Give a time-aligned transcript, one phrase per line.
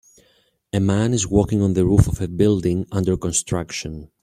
[0.73, 4.09] A man is walking on the roof of a building under construction.